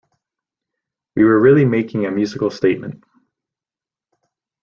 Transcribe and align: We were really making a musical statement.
We 1.15 1.23
were 1.25 1.39
really 1.39 1.63
making 1.63 2.07
a 2.07 2.09
musical 2.11 2.49
statement. 2.49 3.03